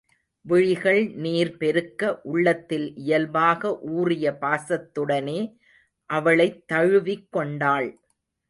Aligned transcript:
விழிகள் 0.45 1.07
நீர் 1.15 1.57
பெருக்க 1.57 2.21
உள்ளத்தில் 2.23 2.95
இயல்பாக 2.95 3.79
ஊறிய 3.79 4.37
பாசத்துடனே 4.41 5.39
அவளைத் 6.09 6.67
தழுவிக் 6.67 7.31
கொண்டாள். 7.31 7.89